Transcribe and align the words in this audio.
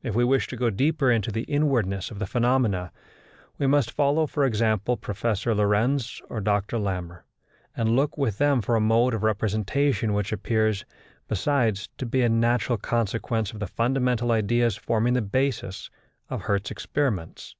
If 0.00 0.14
we 0.14 0.22
wish 0.22 0.46
to 0.46 0.56
go 0.56 0.70
deeper 0.70 1.10
into 1.10 1.32
the 1.32 1.42
inwardness 1.42 2.12
of 2.12 2.20
the 2.20 2.26
phenomena, 2.28 2.92
we 3.58 3.66
must 3.66 3.90
follow, 3.90 4.24
for 4.28 4.44
example, 4.44 4.96
Professor 4.96 5.56
Lorentz 5.56 6.22
or 6.28 6.40
Dr 6.40 6.78
Larmor, 6.78 7.24
and 7.76 7.96
look 7.96 8.16
with 8.16 8.38
them 8.38 8.60
for 8.62 8.76
a 8.76 8.80
mode 8.80 9.12
of 9.12 9.24
representation 9.24 10.12
which 10.12 10.30
appears, 10.30 10.84
besides, 11.26 11.88
to 11.98 12.06
be 12.06 12.22
a 12.22 12.28
natural 12.28 12.78
consequence 12.78 13.50
of 13.52 13.58
the 13.58 13.66
fundamental 13.66 14.30
ideas 14.30 14.76
forming 14.76 15.14
the 15.14 15.20
basis 15.20 15.90
of 16.30 16.42
Hertz's 16.42 16.70
experiments. 16.70 17.56